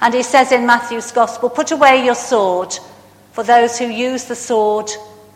And 0.00 0.14
he 0.14 0.22
says 0.22 0.50
in 0.50 0.64
Matthew's 0.64 1.12
Gospel, 1.12 1.50
Put 1.50 1.70
away 1.70 2.02
your 2.02 2.14
sword, 2.14 2.72
for 3.32 3.44
those 3.44 3.78
who 3.78 3.88
use 3.88 4.24
the 4.24 4.34
sword 4.34 4.90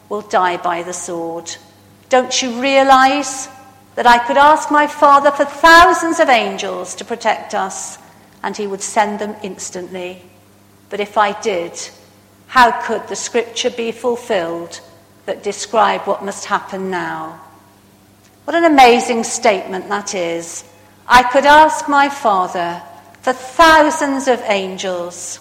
will 0.08 0.22
die 0.22 0.56
by 0.56 0.82
the 0.82 0.94
sword. 0.94 1.54
Don't 2.08 2.40
you 2.40 2.58
realize 2.58 3.48
that 3.96 4.06
I 4.06 4.24
could 4.26 4.36
ask 4.36 4.70
my 4.70 4.86
Father 4.86 5.30
for 5.30 5.44
thousands 5.44 6.20
of 6.20 6.28
angels 6.28 6.94
to 6.96 7.04
protect 7.04 7.54
us, 7.54 7.98
and 8.42 8.56
he 8.56 8.66
would 8.66 8.82
send 8.82 9.18
them 9.18 9.34
instantly? 9.42 10.22
But 10.88 11.00
if 11.00 11.18
I 11.18 11.38
did, 11.40 11.72
how 12.46 12.70
could 12.82 13.08
the 13.08 13.16
scripture 13.16 13.70
be 13.70 13.90
fulfilled 13.90 14.80
that 15.24 15.42
describe 15.42 16.02
what 16.02 16.24
must 16.24 16.44
happen 16.44 16.90
now? 16.90 17.40
What 18.44 18.54
an 18.54 18.64
amazing 18.64 19.24
statement 19.24 19.88
that 19.88 20.14
is. 20.14 20.64
I 21.08 21.22
could 21.24 21.46
ask 21.46 21.88
my 21.88 22.08
Father 22.08 22.80
for 23.22 23.32
thousands 23.32 24.28
of 24.28 24.40
angels. 24.44 25.40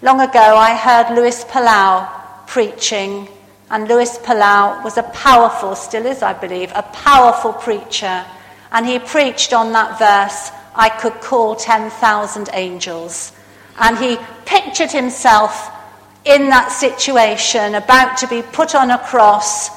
Long 0.00 0.20
ago, 0.20 0.56
I 0.56 0.74
heard 0.74 1.14
Luis 1.14 1.44
Palau 1.44 2.08
preaching, 2.46 3.28
and 3.72 3.88
Luis 3.88 4.18
Palau 4.18 4.84
was 4.84 4.98
a 4.98 5.02
powerful, 5.02 5.74
still 5.74 6.04
is, 6.04 6.22
I 6.22 6.34
believe, 6.34 6.70
a 6.74 6.82
powerful 6.82 7.54
preacher. 7.54 8.22
And 8.70 8.86
he 8.86 8.98
preached 8.98 9.54
on 9.54 9.72
that 9.72 9.98
verse, 9.98 10.50
I 10.74 10.90
could 10.90 11.14
call 11.22 11.56
10,000 11.56 12.50
angels. 12.52 13.32
And 13.80 13.96
he 13.96 14.18
pictured 14.44 14.90
himself 14.90 15.70
in 16.26 16.50
that 16.50 16.70
situation, 16.70 17.74
about 17.74 18.18
to 18.18 18.28
be 18.28 18.42
put 18.42 18.74
on 18.74 18.90
a 18.90 18.98
cross. 18.98 19.70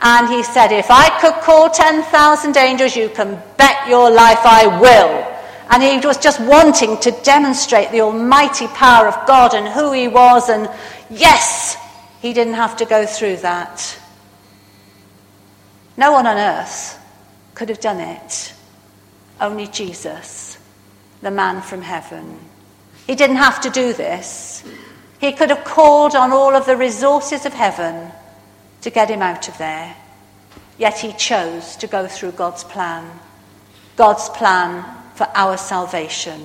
And 0.00 0.28
he 0.28 0.42
said, 0.42 0.72
If 0.72 0.90
I 0.90 1.10
could 1.20 1.34
call 1.42 1.68
10,000 1.68 2.56
angels, 2.56 2.96
you 2.96 3.10
can 3.10 3.38
bet 3.58 3.86
your 3.86 4.10
life 4.10 4.40
I 4.42 4.80
will. 4.80 5.36
And 5.68 5.82
he 5.82 5.98
was 6.06 6.16
just 6.16 6.40
wanting 6.40 6.96
to 7.00 7.10
demonstrate 7.24 7.90
the 7.90 8.00
almighty 8.00 8.68
power 8.68 9.06
of 9.06 9.26
God 9.26 9.52
and 9.52 9.68
who 9.68 9.92
he 9.92 10.08
was. 10.08 10.48
And 10.48 10.70
yes, 11.10 11.76
he 12.20 12.32
didn't 12.32 12.54
have 12.54 12.76
to 12.78 12.84
go 12.84 13.06
through 13.06 13.36
that. 13.38 13.98
No 15.96 16.12
one 16.12 16.26
on 16.26 16.36
earth 16.36 16.98
could 17.54 17.68
have 17.68 17.80
done 17.80 18.00
it. 18.00 18.54
Only 19.40 19.66
Jesus, 19.66 20.58
the 21.22 21.30
man 21.30 21.62
from 21.62 21.82
heaven. 21.82 22.38
He 23.06 23.14
didn't 23.14 23.36
have 23.36 23.60
to 23.62 23.70
do 23.70 23.92
this. 23.92 24.64
He 25.20 25.32
could 25.32 25.50
have 25.50 25.64
called 25.64 26.14
on 26.14 26.32
all 26.32 26.54
of 26.54 26.66
the 26.66 26.76
resources 26.76 27.46
of 27.46 27.52
heaven 27.52 28.10
to 28.82 28.90
get 28.90 29.10
him 29.10 29.22
out 29.22 29.48
of 29.48 29.58
there. 29.58 29.96
Yet 30.76 30.98
he 30.98 31.12
chose 31.12 31.76
to 31.76 31.86
go 31.86 32.06
through 32.06 32.32
God's 32.32 32.62
plan. 32.64 33.08
God's 33.96 34.28
plan 34.28 34.84
for 35.16 35.26
our 35.34 35.56
salvation. 35.56 36.40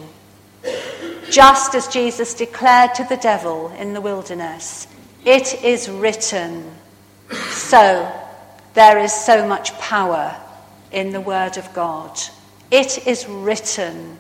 Just 1.30 1.76
as 1.76 1.88
Jesus 1.88 2.34
declared 2.34 2.96
to 2.96 3.04
the 3.04 3.18
devil 3.18 3.70
in 3.78 3.94
the 3.94 4.02
wilderness, 4.02 4.88
It 5.26 5.64
is 5.64 5.90
written. 5.90 6.72
So 7.50 8.12
there 8.74 9.00
is 9.00 9.14
so 9.14 9.48
much 9.48 9.74
power 9.80 10.36
in 10.92 11.12
the 11.12 11.22
Word 11.22 11.58
of 11.58 11.74
God. 11.74 12.20
It 12.72 13.08
is 13.08 13.28
written. 13.28 14.18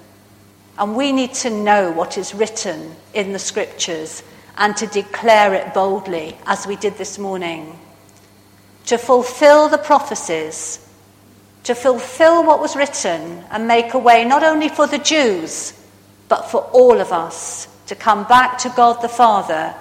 And 0.77 0.95
we 0.95 1.12
need 1.12 1.33
to 1.36 1.50
know 1.50 1.91
what 1.91 2.17
is 2.17 2.33
written 2.33 2.95
in 3.13 3.33
the 3.33 3.39
Scriptures 3.39 4.24
and 4.57 4.75
to 4.77 4.88
declare 4.88 5.53
it 5.53 5.74
boldly, 5.74 6.38
as 6.45 6.67
we 6.67 6.75
did 6.75 6.98
this 6.98 7.17
morning. 7.17 7.79
To 8.88 8.98
fulfill 8.98 9.69
the 9.69 9.77
prophecies 9.77 10.83
to 11.63 11.75
fulfill 11.75 12.43
what 12.43 12.60
was 12.60 12.75
written 12.75 13.43
and 13.50 13.67
make 13.67 13.93
a 13.93 13.98
way 13.98 14.25
not 14.25 14.43
only 14.43 14.69
for 14.69 14.86
the 14.86 14.98
Jews, 14.98 15.74
but 16.27 16.50
for 16.51 16.62
all 16.74 17.00
of 17.00 17.12
us 17.12 17.67
to 17.88 17.95
come 17.95 18.25
back 18.25 18.57
to 18.60 18.69
God 18.75 19.01
the 19.01 19.10
Father, 19.10 19.74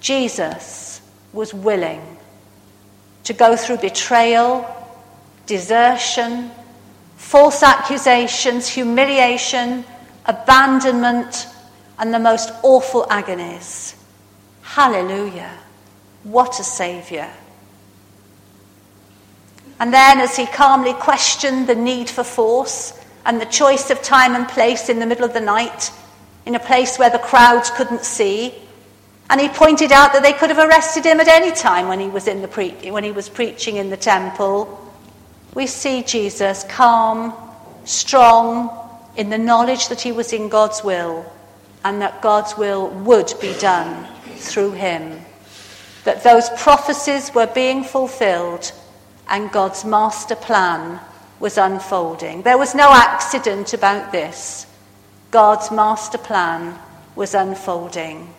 Jesus 0.00 1.00
was 1.32 1.54
willing 1.54 2.00
to 3.24 3.32
go 3.32 3.56
through 3.56 3.78
betrayal, 3.78 4.66
desertion, 5.46 6.50
false 7.16 7.62
accusations, 7.62 8.68
humiliation, 8.68 9.84
abandonment, 10.26 11.46
and 11.98 12.12
the 12.12 12.18
most 12.18 12.50
awful 12.62 13.06
agonies. 13.10 13.94
Hallelujah. 14.62 15.52
What 16.24 16.58
a 16.58 16.64
Saviour. 16.64 17.28
And 19.78 19.92
then, 19.92 20.20
as 20.20 20.36
he 20.36 20.46
calmly 20.46 20.92
questioned 20.94 21.66
the 21.66 21.74
need 21.74 22.10
for 22.10 22.24
force 22.24 22.98
and 23.24 23.40
the 23.40 23.46
choice 23.46 23.90
of 23.90 24.02
time 24.02 24.34
and 24.34 24.48
place 24.48 24.88
in 24.88 24.98
the 24.98 25.06
middle 25.06 25.24
of 25.24 25.32
the 25.32 25.40
night, 25.40 25.90
in 26.46 26.54
a 26.54 26.60
place 26.60 26.98
where 26.98 27.10
the 27.10 27.18
crowds 27.18 27.70
couldn't 27.70 28.04
see, 28.04 28.54
And 29.30 29.40
he 29.40 29.48
pointed 29.48 29.92
out 29.92 30.12
that 30.12 30.24
they 30.24 30.32
could 30.32 30.50
have 30.50 30.58
arrested 30.58 31.06
him 31.06 31.20
at 31.20 31.28
any 31.28 31.52
time 31.52 31.86
when 31.86 32.00
he 32.00 32.08
was, 32.08 32.26
in 32.26 32.42
the 32.42 32.48
pre- 32.48 32.90
when 32.90 33.04
he 33.04 33.12
was 33.12 33.28
preaching 33.28 33.76
in 33.76 33.88
the 33.88 33.96
temple. 33.96 34.76
We 35.54 35.68
see 35.68 36.02
Jesus 36.02 36.64
calm, 36.64 37.32
strong, 37.84 38.76
in 39.16 39.30
the 39.30 39.38
knowledge 39.38 39.88
that 39.88 40.00
he 40.00 40.10
was 40.10 40.32
in 40.32 40.48
God's 40.48 40.82
will 40.82 41.24
and 41.84 42.02
that 42.02 42.22
God's 42.22 42.56
will 42.56 42.88
would 42.88 43.32
be 43.40 43.54
done 43.58 44.08
through 44.34 44.72
him. 44.72 45.20
That 46.02 46.24
those 46.24 46.50
prophecies 46.50 47.32
were 47.32 47.46
being 47.46 47.84
fulfilled 47.84 48.72
and 49.28 49.52
God's 49.52 49.84
master 49.84 50.34
plan 50.34 50.98
was 51.38 51.56
unfolding. 51.56 52.42
There 52.42 52.58
was 52.58 52.74
no 52.74 52.90
accident 52.90 53.74
about 53.74 54.10
this. 54.10 54.66
God's 55.30 55.70
master 55.70 56.18
plan 56.18 56.76
was 57.14 57.34
unfolding. 57.34 58.34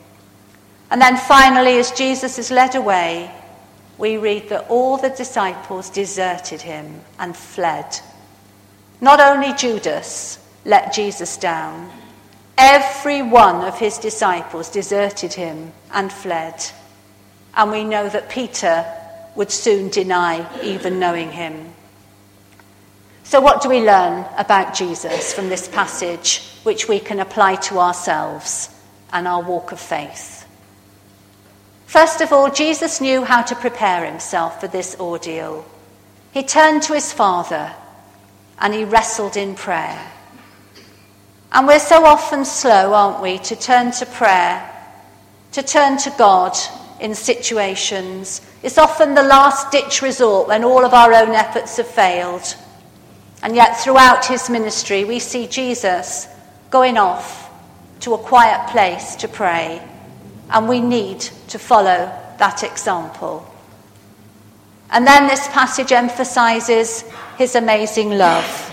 And 0.91 1.01
then 1.01 1.15
finally, 1.15 1.79
as 1.79 1.91
Jesus 1.91 2.37
is 2.37 2.51
led 2.51 2.75
away, 2.75 3.31
we 3.97 4.17
read 4.17 4.49
that 4.49 4.67
all 4.67 4.97
the 4.97 5.09
disciples 5.09 5.89
deserted 5.89 6.61
him 6.61 6.99
and 7.17 7.35
fled. 7.35 7.97
Not 8.99 9.21
only 9.21 9.53
Judas 9.53 10.37
let 10.65 10.93
Jesus 10.93 11.37
down, 11.37 11.89
every 12.57 13.21
one 13.21 13.65
of 13.65 13.79
his 13.79 13.97
disciples 13.99 14.69
deserted 14.69 15.33
him 15.33 15.71
and 15.93 16.11
fled. 16.11 16.61
And 17.53 17.71
we 17.71 17.85
know 17.85 18.09
that 18.09 18.29
Peter 18.29 18.85
would 19.35 19.49
soon 19.49 19.89
deny 19.89 20.45
even 20.61 20.99
knowing 20.99 21.31
him. 21.31 21.73
So, 23.23 23.39
what 23.39 23.61
do 23.61 23.69
we 23.69 23.79
learn 23.79 24.25
about 24.37 24.73
Jesus 24.73 25.33
from 25.33 25.47
this 25.47 25.69
passage 25.69 26.43
which 26.63 26.89
we 26.89 26.99
can 26.99 27.21
apply 27.21 27.55
to 27.55 27.79
ourselves 27.79 28.69
and 29.13 29.25
our 29.25 29.41
walk 29.41 29.71
of 29.71 29.79
faith? 29.79 30.40
First 31.91 32.21
of 32.21 32.31
all, 32.31 32.49
Jesus 32.49 33.01
knew 33.01 33.25
how 33.25 33.41
to 33.41 33.53
prepare 33.53 34.05
himself 34.05 34.61
for 34.61 34.69
this 34.69 34.95
ordeal. 34.97 35.65
He 36.31 36.41
turned 36.41 36.83
to 36.83 36.93
his 36.93 37.11
Father 37.11 37.69
and 38.59 38.73
he 38.73 38.85
wrestled 38.85 39.35
in 39.35 39.55
prayer. 39.55 39.99
And 41.51 41.67
we're 41.67 41.79
so 41.79 42.05
often 42.05 42.45
slow, 42.45 42.93
aren't 42.93 43.21
we, 43.21 43.39
to 43.39 43.57
turn 43.57 43.91
to 43.91 44.05
prayer, 44.05 44.71
to 45.51 45.61
turn 45.61 45.97
to 45.97 46.15
God 46.17 46.55
in 47.01 47.13
situations. 47.13 48.39
It's 48.63 48.77
often 48.77 49.13
the 49.13 49.23
last 49.23 49.69
ditch 49.73 50.01
resort 50.01 50.47
when 50.47 50.63
all 50.63 50.85
of 50.85 50.93
our 50.93 51.13
own 51.13 51.31
efforts 51.31 51.75
have 51.75 51.87
failed. 51.87 52.55
And 53.43 53.53
yet, 53.53 53.81
throughout 53.81 54.25
his 54.25 54.49
ministry, 54.49 55.03
we 55.03 55.19
see 55.19 55.45
Jesus 55.45 56.25
going 56.69 56.97
off 56.97 57.51
to 57.99 58.13
a 58.13 58.17
quiet 58.17 58.69
place 58.69 59.17
to 59.17 59.27
pray 59.27 59.85
and 60.51 60.67
we 60.67 60.81
need 60.81 61.21
to 61.47 61.57
follow 61.57 62.11
that 62.37 62.63
example. 62.63 63.47
And 64.89 65.07
then 65.07 65.27
this 65.27 65.47
passage 65.47 65.91
emphasizes 65.91 67.03
his 67.37 67.55
amazing 67.55 68.11
love. 68.11 68.67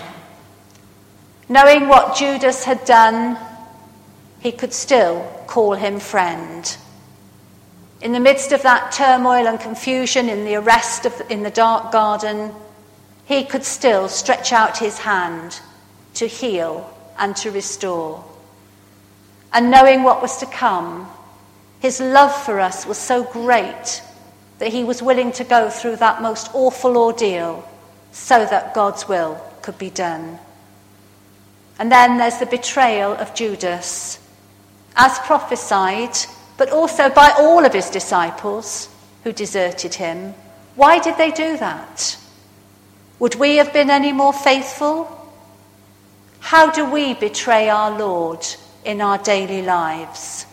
Knowing 1.47 1.87
what 1.87 2.15
Judas 2.15 2.63
had 2.65 2.83
done, 2.85 3.37
he 4.39 4.51
could 4.51 4.73
still 4.73 5.21
call 5.47 5.73
him 5.73 5.99
friend. 5.99 6.77
In 8.01 8.11
the 8.11 8.19
midst 8.19 8.51
of 8.51 8.61
that 8.63 8.91
turmoil 8.91 9.47
and 9.47 9.59
confusion, 9.59 10.29
in 10.29 10.45
the 10.45 10.55
arrest 10.55 11.05
of, 11.05 11.21
in 11.29 11.43
the 11.43 11.49
dark 11.49 11.91
garden, 11.91 12.51
he 13.25 13.43
could 13.43 13.63
still 13.63 14.07
stretch 14.07 14.51
out 14.51 14.77
his 14.77 14.99
hand 14.99 15.59
to 16.15 16.27
heal 16.27 16.95
and 17.17 17.35
to 17.37 17.51
restore. 17.51 18.23
And 19.51 19.71
knowing 19.71 20.03
what 20.03 20.21
was 20.21 20.37
to 20.37 20.45
come, 20.45 21.09
his 21.79 21.99
love 21.99 22.35
for 22.45 22.59
us 22.59 22.85
was 22.85 22.97
so 22.97 23.23
great 23.23 24.01
that 24.59 24.73
he 24.73 24.83
was 24.83 25.01
willing 25.01 25.31
to 25.33 25.43
go 25.43 25.69
through 25.69 25.95
that 25.97 26.21
most 26.21 26.49
awful 26.53 26.97
ordeal 26.97 27.67
so 28.11 28.45
that 28.45 28.73
God's 28.73 29.07
will 29.07 29.41
could 29.61 29.77
be 29.77 29.89
done. 29.89 30.39
And 31.79 31.89
then 31.89 32.17
there's 32.17 32.39
the 32.39 32.45
betrayal 32.45 33.13
of 33.13 33.33
Judas, 33.33 34.19
as 34.97 35.17
prophesied, 35.19 36.17
but 36.57 36.69
also 36.71 37.09
by 37.09 37.33
all 37.37 37.65
of 37.65 37.73
his 37.73 37.89
disciples 37.89 38.89
who 39.23 39.31
deserted 39.31 39.93
him. 39.93 40.33
Why 40.75 40.99
did 40.99 41.17
they 41.17 41.31
do 41.31 41.55
that? 41.57 42.17
Would 43.19 43.35
we 43.35 43.55
have 43.57 43.71
been 43.71 43.89
any 43.89 44.11
more 44.11 44.33
faithful? 44.33 45.15
How 46.41 46.69
do 46.71 46.89
we 46.89 47.13
betray 47.13 47.69
our 47.69 47.97
Lord 47.97 48.45
in 48.83 48.99
our 48.99 49.17
daily 49.17 49.61
lives? 49.61 50.45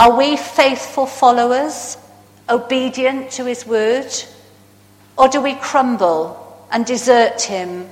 Are 0.00 0.16
we 0.16 0.38
faithful 0.38 1.04
followers, 1.04 1.98
obedient 2.48 3.32
to 3.32 3.44
his 3.44 3.66
word? 3.66 4.10
Or 5.18 5.28
do 5.28 5.42
we 5.42 5.56
crumble 5.56 6.66
and 6.72 6.86
desert 6.86 7.42
him 7.42 7.86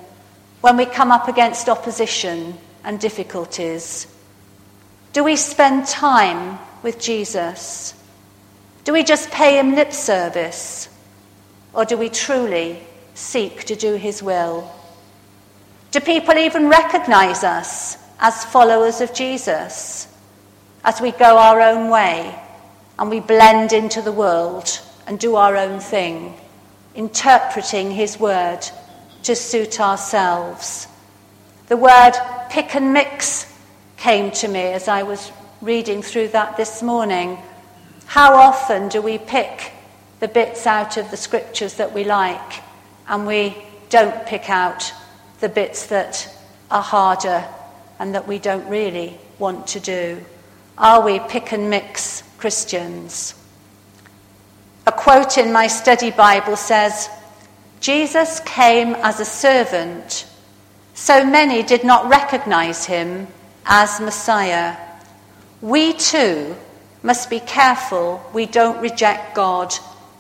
when 0.63 0.79
we 0.79 0.87
come 0.87 1.13
up 1.13 1.29
against 1.29 1.69
opposition 1.69 2.57
and 2.83 2.99
difficulties? 2.99 4.07
Do 5.13 5.23
we 5.23 5.37
spend 5.37 5.87
time 5.87 6.59
with 6.83 6.99
Jesus? 6.99 7.93
Do 8.85 8.95
we 8.95 9.05
just 9.05 9.31
pay 9.31 9.59
him 9.59 9.75
lip 9.75 9.93
service? 9.93 10.89
Or 11.75 11.85
do 11.85 11.99
we 11.99 12.09
truly 12.09 12.83
seek 13.13 13.65
to 13.65 13.77
do 13.77 13.97
his 13.97 14.23
will? 14.23 14.73
Do 15.91 16.01
people 16.01 16.39
even 16.39 16.71
recognize 16.71 17.45
us 17.45 17.99
as 18.19 18.47
followers 18.47 19.03
of 19.03 19.13
Jesus? 19.13 20.09
As 20.85 21.01
we 21.01 21.13
go 21.13 21.39
our 21.39 21.61
own 21.61 21.91
way 21.91 22.39
and 22.99 23.11
we 23.11 23.21
blend 23.21 23.73
into 23.73 24.03
the 24.03 24.13
world 24.13 24.81
and 25.07 25.19
do 25.19 25.37
our 25.37 25.57
own 25.57 25.81
thing, 25.81 26.35
interpreting 26.95 27.91
his 27.91 28.19
word 28.19 28.61
to 29.23 29.35
suit 29.35 29.81
ourselves. 29.81 30.87
The 31.69 31.77
word 31.77 32.13
pick 32.51 32.75
and 32.75 32.93
mix 32.93 33.53
came 33.97 34.31
to 34.33 34.49
me 34.49 34.61
as 34.61 34.89
I 34.89 35.03
was 35.03 35.33
reading 35.61 36.03
through 36.03 36.29
that 36.29 36.57
this 36.57 36.83
morning. 36.83 37.39
How 38.07 38.35
often 38.35 38.89
do 38.89 39.03
we 39.03 39.19
pick 39.19 39.73
the 40.21 40.29
bits 40.29 40.67
out 40.67 40.97
of 40.97 41.11
the 41.11 41.17
scriptures 41.17 41.75
that 41.75 41.93
we 41.93 42.05
like 42.05 42.63
and 43.07 43.27
we 43.27 43.57
don't 43.91 44.27
pick 44.27 44.51
out 44.51 44.93
the 45.41 45.49
bits 45.49 45.87
that 45.87 46.33
are 46.71 46.83
harder 46.83 47.45
and 47.99 48.15
that 48.15 48.29
we 48.29 48.39
don't 48.39 48.69
really 48.69 49.19
want 49.39 49.67
to 49.69 49.81
do? 49.81 50.25
Are 50.79 51.03
we 51.03 51.19
pick 51.19 51.51
and 51.53 51.69
mix 51.71 52.23
Christians? 52.39 53.35
A 54.87 54.93
quote 54.93 55.37
in 55.37 55.53
my 55.53 55.67
study 55.67 56.13
Bible 56.13 56.55
says 56.55 57.11
Jesus 57.81 58.39
came 58.41 58.95
as 58.95 59.19
a 59.19 59.25
servant, 59.25 60.25
so 60.95 61.27
many 61.27 61.65
did 61.65 61.83
not 61.83 62.09
recognize 62.09 62.85
him 62.85 63.27
as 63.67 64.01
Messiah. 64.01 64.77
We 65.61 65.95
too 65.95 66.55
must 67.03 67.29
be 67.29 67.41
careful 67.41 68.23
we 68.33 68.47
don't 68.47 68.81
reject 68.81 69.35
God 69.35 69.75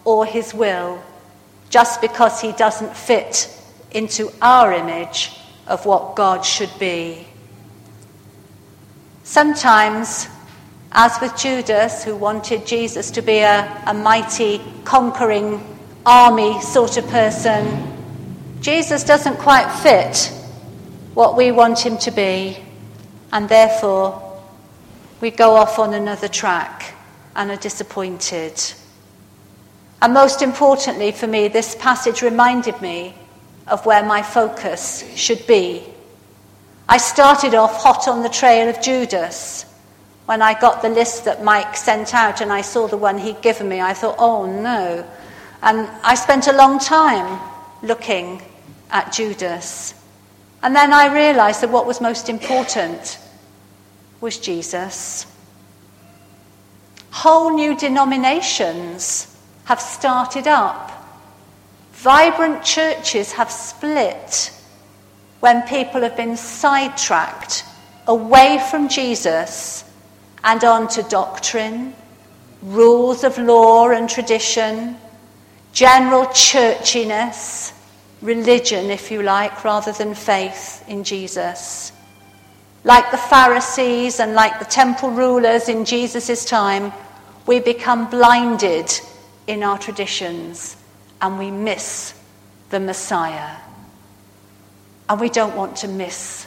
or 0.05 0.27
his 0.27 0.53
will 0.53 1.01
just 1.71 2.01
because 2.01 2.41
he 2.41 2.51
doesn't 2.51 2.97
fit 2.97 3.49
into 3.93 4.33
our 4.43 4.73
image 4.73 5.39
of 5.69 5.87
what 5.87 6.17
God 6.17 6.45
should 6.45 6.77
be. 6.81 7.29
Sometimes 9.23 10.27
as 10.93 11.19
with 11.21 11.37
Judas, 11.37 12.03
who 12.03 12.17
wanted 12.17 12.67
Jesus 12.67 13.11
to 13.13 13.23
be 13.23 13.39
a, 13.39 13.83
a 13.87 13.93
mighty, 13.93 14.63
conquering 14.85 15.63
army 16.07 16.61
sort 16.63 16.97
of 16.97 17.07
person, 17.09 17.95
Jesus 18.61 19.05
doesn't 19.05 19.37
quite 19.37 19.71
fit 19.83 20.33
what 21.15 21.37
we 21.37 21.53
want 21.53 21.79
him 21.85 21.99
to 21.99 22.11
be, 22.11 22.57
and 23.33 23.49
therefore 23.49 24.41
we 25.21 25.31
go 25.31 25.57
off 25.57 25.79
on 25.79 25.95
another 25.95 26.29
track 26.29 26.95
and 27.37 27.51
are 27.51 27.57
disappointed. 27.57 28.61
And 30.01 30.15
most 30.15 30.43
importantly 30.43 31.13
for 31.13 31.27
me, 31.27 31.49
this 31.49 31.75
passage 31.75 32.23
reminded 32.23 32.81
me 32.81 33.15
of 33.67 33.85
where 33.85 34.05
my 34.05 34.23
focus 34.23 35.05
should 35.15 35.47
be. 35.47 35.85
I 36.89 36.97
started 36.97 37.55
off 37.55 37.83
hot 37.83 38.09
on 38.09 38.23
the 38.23 38.29
trail 38.29 38.69
of 38.69 38.81
Judas 38.81 39.67
when 40.29 40.43
I 40.43 40.53
got 40.53 40.83
the 40.83 40.91
list 40.91 41.25
that 41.25 41.43
Mike 41.43 41.75
sent 41.75 42.13
out 42.13 42.43
and 42.43 42.53
I 42.53 42.61
saw 42.61 42.87
the 42.87 42.99
one 42.99 43.17
he'd 43.17 43.41
given 43.41 43.67
me, 43.67 43.81
I 43.81 43.95
thought, 43.95 44.17
oh 44.19 44.45
no. 44.45 45.09
And 45.63 45.89
I 46.05 46.17
spent 46.17 46.49
a 46.49 46.53
long 46.53 46.79
time 46.79 47.41
looking 47.83 48.43
at 48.91 49.11
Judas. 49.11 49.95
And 50.63 50.77
then 50.77 50.93
I 50.93 51.15
realized 51.15 51.63
that 51.63 51.71
what 51.71 51.87
was 51.87 52.03
most 52.03 52.29
important 52.29 53.19
was 54.21 54.37
Jesus. 54.39 55.25
Whole 57.11 57.55
new 57.55 57.75
denominations 57.75 59.35
have 59.65 59.81
started 59.81 60.47
up. 60.47 60.93
Vibrant 61.93 62.63
churches 62.63 63.33
have 63.33 63.51
split 63.51 64.53
when 65.41 65.63
people 65.63 66.03
have 66.03 66.19
been 66.19 66.37
sidetracked 66.37 67.65
away 68.07 68.63
from 68.71 68.91
Jesus 68.91 69.88
and 70.49 70.65
on 70.65 70.89
to 70.89 71.03
doctrine 71.03 71.93
rules 72.63 73.23
of 73.23 73.37
law 73.37 73.91
and 73.91 74.09
tradition, 74.09 74.97
general 75.75 76.25
churchiness, 76.29 77.75
religion, 78.23 78.91
if 78.91 79.11
you 79.11 79.23
like, 79.23 79.63
rather 79.63 79.93
than 79.93 80.15
faith 80.15 80.83
in 80.89 81.05
Jesus. 81.05 81.93
Like 82.83 83.11
the 83.11 83.19
Pharisees 83.19 84.21
and 84.21 84.33
like 84.33 84.59
the 84.59 84.65
temple 84.65 85.11
rulers 85.11 85.69
in 85.69 85.85
Jesus' 85.85 86.47
time, 86.47 86.95
we 87.47 87.61
become 87.61 88.09
blinded 88.09 88.91
in 89.47 89.63
our 89.63 89.77
traditions 89.77 90.79
and 91.21 91.39
we 91.39 91.51
miss 91.51 92.19
the 92.71 92.81
Messiah. 92.81 93.57
And 95.11 95.21
we 95.21 95.29
don't 95.29 95.55
want 95.55 95.77
to 95.77 95.89
miss 95.89 96.47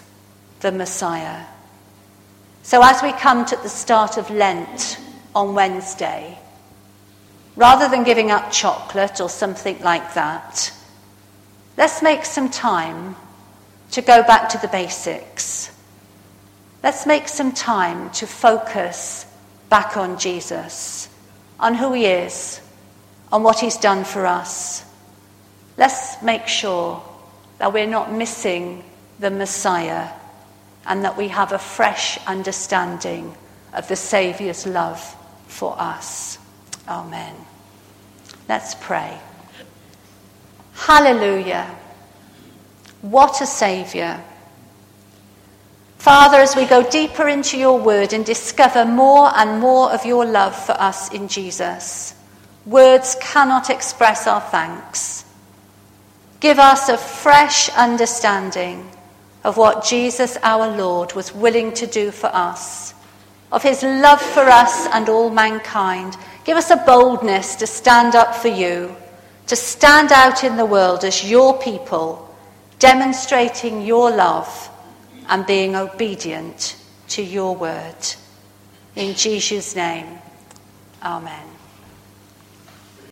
the 0.62 0.72
Messiah. 0.72 1.46
So 2.72 2.82
as 2.82 3.04
we 3.04 3.12
come 3.12 3.44
to 3.48 3.58
the 3.58 3.68
start 3.68 4.16
of 4.16 4.30
Lent 4.30 4.98
on 5.36 5.56
Wednesday, 5.56 6.40
rather 7.58 7.90
than 7.90 8.06
giving 8.06 8.32
up 8.32 8.50
chocolate 8.50 9.20
or 9.20 9.28
something 9.28 9.78
like 9.82 10.14
that, 10.14 10.72
let's 11.76 12.02
make 12.02 12.24
some 12.24 12.50
time 12.50 13.18
to 13.92 14.02
go 14.02 14.24
back 14.24 14.48
to 14.52 14.58
the 14.60 14.70
basics. 14.70 15.70
Let's 16.82 17.06
make 17.06 17.28
some 17.28 17.52
time 17.52 18.10
to 18.12 18.26
focus 18.26 19.26
back 19.68 19.98
on 19.98 20.18
Jesus, 20.18 21.10
on 21.60 21.74
who 21.74 21.92
he 21.92 22.06
is, 22.06 22.62
on 23.34 23.44
what 23.44 23.60
he's 23.60 23.76
done 23.76 24.06
for 24.06 24.26
us. 24.26 24.86
Let's 25.76 26.24
make 26.24 26.48
sure 26.48 27.04
that 27.58 27.74
we're 27.74 27.86
not 27.86 28.14
missing 28.14 28.86
the 29.20 29.30
Messiah 29.30 30.08
and 30.86 31.04
that 31.04 31.18
we 31.18 31.28
have 31.28 31.52
a 31.52 31.60
fresh 31.60 32.18
understanding 32.26 33.36
of 33.74 33.88
the 33.88 33.96
Saviour's 33.96 34.66
love 34.66 35.00
for 35.48 35.76
us. 35.80 36.38
Amen. 36.88 37.36
Let's 38.50 38.76
pray. 38.76 39.18
Hallelujah. 40.74 41.74
What 43.02 43.42
a 43.42 43.46
Saviour. 43.46 44.20
Father, 45.98 46.38
as 46.38 46.56
we 46.56 46.66
go 46.66 46.82
deeper 46.90 47.28
into 47.28 47.58
your 47.58 47.80
word 47.80 48.14
and 48.14 48.26
discover 48.26 48.86
more 48.86 49.32
and 49.38 49.60
more 49.60 49.92
of 49.92 50.04
your 50.04 50.26
love 50.26 50.56
for 50.56 50.72
us 50.74 51.12
in 51.14 51.28
Jesus, 51.28 52.16
words 52.66 53.16
cannot 53.22 53.70
express 53.70 54.26
our 54.26 54.42
thanks. 54.42 55.26
Give 56.40 56.58
us 56.58 56.90
a 56.90 56.98
fresh 56.98 57.70
understanding 57.70 58.90
of 59.44 59.58
what 59.58 59.84
Jesus 59.84 60.38
our 60.44 60.76
Lord 60.76 61.14
was 61.14 61.34
willing 61.34 61.74
to 61.74 61.88
do 61.88 62.12
for 62.12 62.28
us, 62.28 62.94
of 63.52 63.64
his 63.64 63.84
love 63.84 64.22
for 64.22 64.42
us 64.42 64.88
and 64.88 65.10
all 65.10 65.30
mankind. 65.30 66.16
Give 66.44 66.58
us 66.58 66.70
a 66.70 66.78
boldness 66.78 67.56
to 67.56 67.68
stand 67.68 68.16
up 68.16 68.36
for 68.36 68.48
you, 68.48 68.96
to 69.48 69.56
stand 69.56 70.12
out 70.12 70.44
in 70.44 70.58
the 70.58 70.66
world 70.66 71.04
as 71.04 71.30
your 71.30 71.60
people, 71.60 72.34
demonstrating 72.80 73.86
your 73.86 74.12
love 74.12 74.70
and 75.28 75.46
being 75.46 75.76
obedient 75.76 76.78
to 77.10 77.24
your 77.24 77.56
word. 77.56 77.96
In 78.96 79.16
Jesus' 79.16 79.76
name, 79.76 80.20
amen. 81.04 81.51